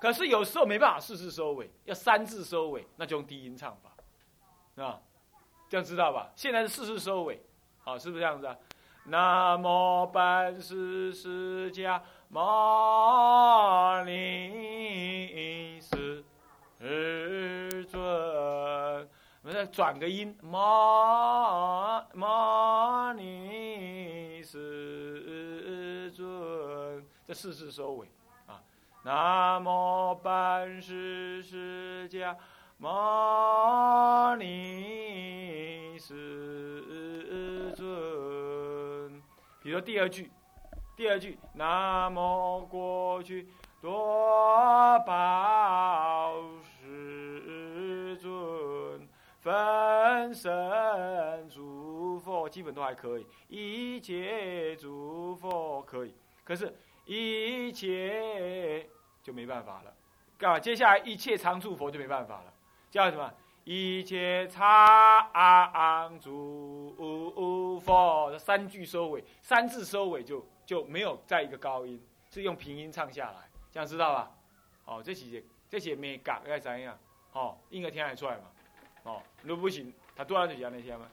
[0.00, 5.00] 可是有时候没办法四字收尾，要三字收尾，那就用低音唱法，啊，
[5.68, 6.32] 这样知道吧？
[6.34, 7.40] 现在是四字收尾，
[7.78, 8.56] 好，是不是这样子啊？
[9.04, 14.79] 南无本师释迦牟尼
[19.70, 28.06] 转个音，摩摩尼世尊，这四字收尾。
[28.46, 28.60] 啊
[29.02, 32.36] 南无本师释迦
[32.76, 39.22] 牟尼世尊。
[39.62, 40.30] 比如第二句，
[40.96, 43.48] 第二句，南无过去
[43.80, 46.34] 多宝，
[49.40, 56.14] 分身诸佛，基本都还可以，一切诸佛可以，
[56.44, 56.74] 可是。
[57.06, 58.88] 一切
[59.20, 59.92] 就没办法了，
[60.38, 60.60] 干嘛？
[60.60, 62.52] 接下来一切常住佛就没办法了，
[62.88, 63.28] 叫什么？
[63.64, 74.30] 一切常住佛，三句收尾，三字收尾就就没有再一个高音，是用平音唱下来，这样知道吧？
[74.84, 76.96] 哦，这些这些没改该怎样？
[77.32, 78.44] 哦，应该听得出来嘛？
[79.04, 81.06] 哦，那不行，他多少就讲那些吗？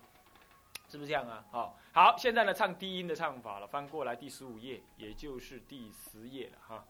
[0.90, 1.44] 是不是这样啊？
[1.52, 3.68] 好，好，现在呢，唱低音的唱法了。
[3.68, 6.86] 翻过来第十五页，也就是第十页了哈。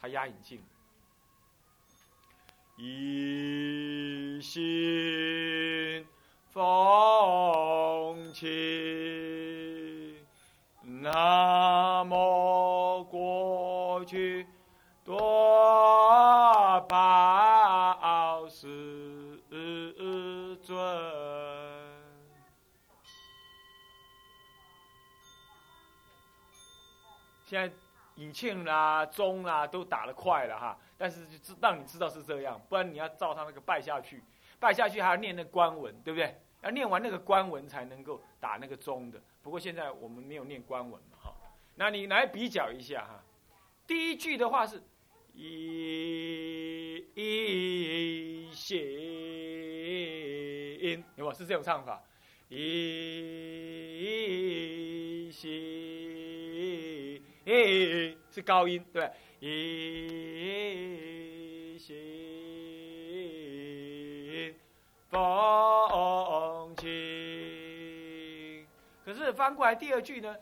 [0.00, 0.64] 他压引进，
[2.76, 6.06] 一心
[6.50, 10.20] 风起，
[10.82, 14.46] 南无过去
[15.04, 15.18] 多
[16.88, 19.11] 宝世
[27.52, 27.70] 现在
[28.14, 34.24] 引磬啦、钟啦都打得快了哈，但是就知让你知道是这样，不然你要照他那个拜下去，
[34.58, 36.34] 拜下去还要念那官文，对不对？
[36.62, 39.20] 要念完那个官文才能够打那个钟的。
[39.42, 41.34] 不过现在我们没有念官文嘛，哈。
[41.74, 43.22] 那你来比较一下哈，
[43.86, 44.82] 第一句的话是
[45.34, 48.80] 一一弦，
[51.16, 52.02] 有没是这种唱法？
[52.48, 52.58] 一
[55.30, 55.81] 弦。
[57.52, 59.46] 诶，是高音，对，一
[61.78, 61.94] 心
[65.10, 66.88] 风清。
[69.04, 70.34] 可是翻过来第二句呢，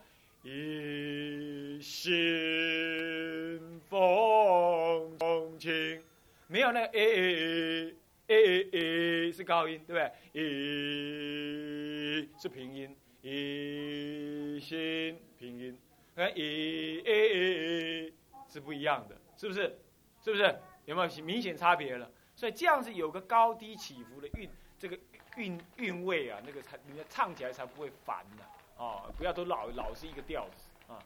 [0.45, 5.19] 一心风
[5.59, 6.01] 清，
[6.47, 7.93] 没有那个诶
[8.29, 10.13] 诶诶诶是高音，对不对？
[10.33, 15.77] 一是平音，一心平音。
[16.15, 18.15] 跟一诶诶诶
[18.49, 19.79] 是不一样的，是不是？
[20.23, 20.61] 是不是？
[20.87, 22.11] 有没有明显差别了？
[22.35, 24.99] 所以这样子有个高低起伏的韵，这个
[25.37, 28.45] 韵韵味啊，那个才你唱起来才不会烦的
[28.77, 29.13] 哦。
[29.17, 30.99] 不要都老老是一个调子啊。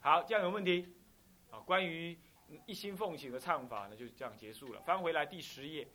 [0.00, 0.94] 好，这样有问题
[1.50, 1.58] 啊？
[1.60, 2.16] 关于
[2.64, 4.80] 一心奉行的唱法呢，就这样结束了。
[4.80, 5.86] 翻回来第十页，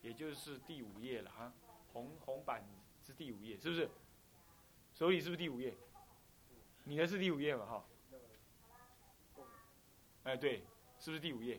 [0.00, 1.52] 也就是第五页了哈。
[1.92, 2.66] 红红板
[3.06, 3.88] 是第五页，是不是？
[4.92, 5.74] 手里是不是第五页？
[6.84, 7.66] 你的是第五页嘛？
[7.66, 7.84] 哈。
[10.24, 10.64] 哎，对，
[10.98, 11.58] 是不是第五页？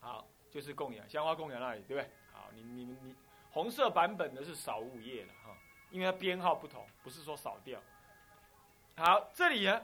[0.00, 2.10] 好，就是供养香花供养那里，对不对？
[2.32, 3.14] 好，你你们你
[3.50, 5.56] 红色版本的是少五页了哈，
[5.90, 7.80] 因为它编号不同，不是说少掉。
[8.96, 9.82] 好，这里呢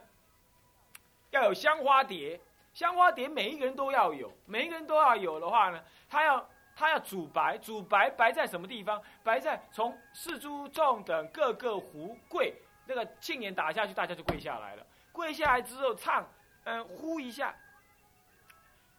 [1.30, 2.40] 要有香花碟，
[2.72, 9.03] 香花碟每一个人都要有，每一个人都要有的话呢，他要他要主白，主白白在什么地方？
[9.24, 12.55] 白在从四诸众等各个壶跪，
[12.86, 14.86] 那个庆典打下去，大家就跪下来了。
[15.12, 16.26] 跪下来之后唱，
[16.65, 17.55] 嗯，呼一下，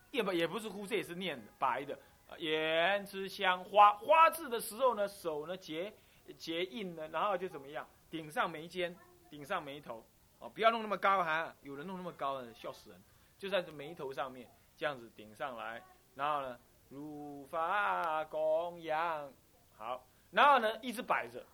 [0.10, 1.98] 也不也不是呼，这也是念的白的。
[2.38, 5.94] 言之香花花字的时候呢，手呢结
[6.38, 8.96] 结印呢，然后就怎么样，顶上眉间，
[9.30, 10.06] 顶上眉头，
[10.40, 13.04] 哦，不要弄那么高哈，有人弄那么高的，笑死人。
[13.38, 14.48] 就在这眉头上面
[14.78, 15.84] 这样子顶上来，
[16.16, 16.60] 然后呢，
[16.90, 19.34] 如法供养，
[19.76, 21.46] 好，然后呢一直摆着，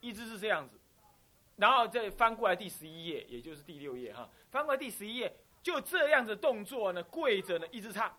[0.00, 0.79] 一直是这样子。
[1.60, 5.30] 然后再翻过来第十一页，也就是第六页哈，翻过来第十一页，
[5.62, 8.10] 就这样子动作呢，跪着呢，一直唱，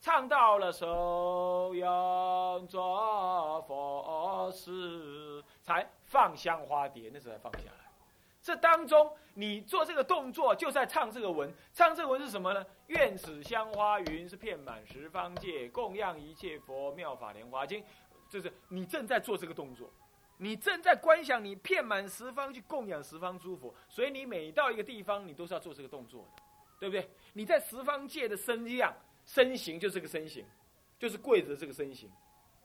[0.00, 7.84] 唱到了手拥着佛事，才放香花碟，那时候才放下来。
[8.40, 12.64] 这当中，你做这个动作，就在唱这个文，唱这个文是什么呢？
[12.86, 17.84] 愿此香花云是遍满十方界，供养一切佛妙法莲华经，
[18.30, 19.90] 就是你正在做这个动作。
[20.38, 26.42] 你正在观想，你遍满十方去供养十方诸佛，所以你每到一个地方，你都是要做这个动作的，
[26.78, 27.08] 对不对？
[27.32, 30.44] 你在十方界的身样、身形，就这个身形，
[30.98, 32.10] 就是跪着这个身形，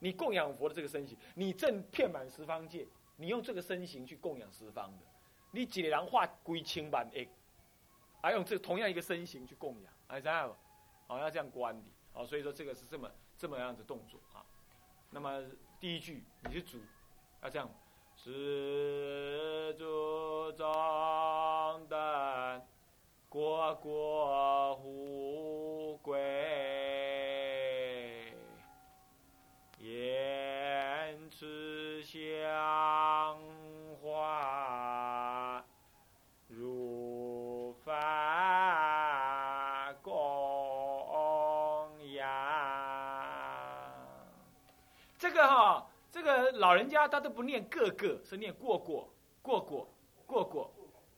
[0.00, 5.06] 你供养佛的这个身形，你正遍满十方界，你用这个身形去供养十方的，
[5.50, 7.26] 你几人化归千万亿，
[8.20, 10.54] 还用这同样一个身形去供养，还这样，
[11.06, 14.44] 好要这样观的，好，所以说这个是这么这么样子动作啊。
[15.08, 15.42] 那么
[15.80, 16.78] 第一句你是主。
[17.42, 17.68] 他这样，
[18.14, 20.64] 十足中
[21.88, 22.62] 等，
[23.28, 26.20] 过过富贵，
[46.62, 49.88] 老人家他都不念个个，是念过过过过
[50.24, 50.70] 过过，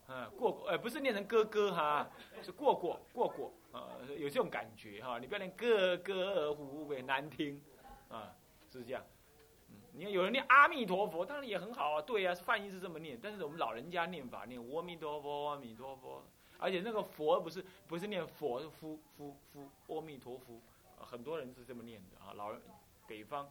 [0.07, 2.09] 啊过过，呃不是念成哥哥哈，
[2.41, 7.61] 是过过过过啊，有这种感觉哈，你不要念个个虎尾难听，
[8.09, 8.33] 啊
[8.71, 9.03] 是这样，
[9.69, 16.23] 嗯，你看有人念阿弥陀佛，当然也很好啊，对啊，翻译是这么念，但是我们老人家念法念阿弥陀佛阿弥陀佛，
[16.57, 20.59] 而且那个佛不是不是念佛是夫夫夫阿弥陀佛，
[20.97, 22.59] 很多人是这么念的啊，老人
[23.05, 23.47] 北方。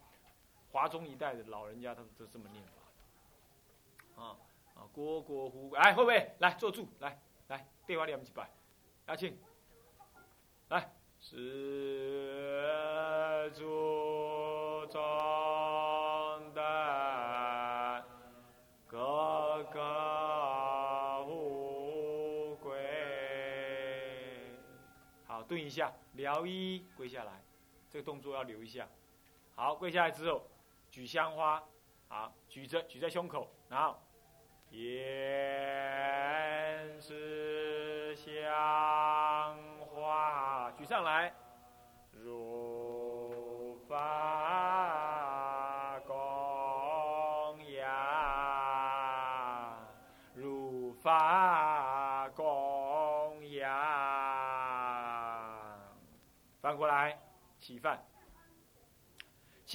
[0.75, 4.35] 华中一带的老人家，他们都这么念法啊
[4.75, 6.89] 啊，过过虎，哎，会不会来坐住？
[6.99, 7.17] 来
[7.47, 8.49] 来，电话念几百，
[9.05, 9.39] 阿庆，
[10.67, 12.29] 来，十
[13.53, 14.99] 足中
[16.53, 18.05] 的
[18.85, 22.75] 哥哥富贵，
[25.25, 27.41] 好，蹲一下，撩衣跪下来，
[27.89, 28.85] 这个动作要留一下。
[29.55, 30.45] 好，跪下来之后。
[30.95, 31.61] 举香花，
[32.07, 33.97] 好，举着举在胸口，然后，
[34.69, 34.81] 言
[37.01, 41.33] 是香花，举上来，
[42.13, 46.15] 如法供
[47.73, 47.91] 养，
[50.33, 53.69] 如法供养，
[56.61, 57.19] 翻过来，
[57.59, 58.01] 起饭。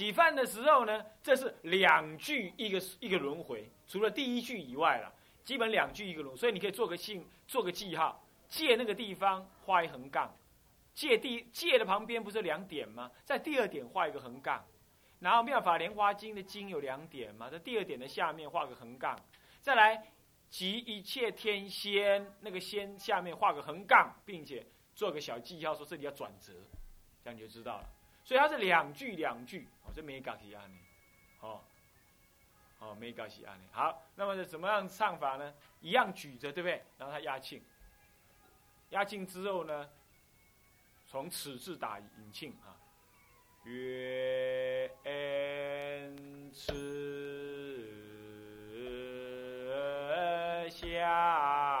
[0.01, 10.35] 起饭的时候呢，这是两句一个一个轮回，除了第一句以外了，基本两句一个轮，所以你可以做个信，做个记号，借那个地方画一横杠，
[10.95, 13.11] 借地借的旁边不是两点吗？
[13.23, 14.65] 在第二点画一个横杠，
[15.19, 19.15] 然后妙法莲花经的经有两点嘛，在第二点的下面画个横杠，
[19.61, 20.03] 再来
[20.49, 26.53] 集一切天仙那个仙下面画个横杠，并且做个小记号，说这里要转折，
[27.23, 27.85] 这样你就知道了。
[28.31, 30.77] 所以它是两句两句，哦，这没搞西安呢，
[31.41, 31.61] 哦，
[32.79, 33.65] 哦，没搞西安呢。
[33.73, 35.53] 好，那么是怎么样唱法呢？
[35.81, 36.81] 一样举着，对不对？
[36.97, 37.61] 然后他压庆，
[38.91, 39.89] 压庆之后呢，
[41.07, 42.79] 从此字打引庆啊，
[43.65, 44.89] 愿
[46.53, 46.71] 此
[50.69, 50.87] 香。
[50.93, 51.80] 要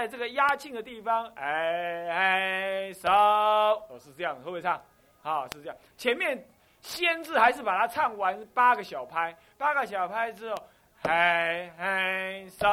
[0.00, 4.80] 在这个压庆的地方，哎哎手，哦是这样，会不会唱？
[5.20, 5.76] 好，是这样。
[5.98, 6.42] 前面
[6.80, 10.56] 先字还是把它唱完八个小拍，八个小拍之后，
[11.02, 12.66] 哎哎手，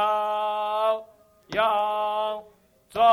[1.47, 2.41] 要
[2.89, 3.03] 做